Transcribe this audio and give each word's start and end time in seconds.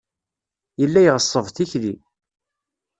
Yella 0.81 1.01
iɣeṣṣeb 1.03 1.47
tikli. 1.55 1.93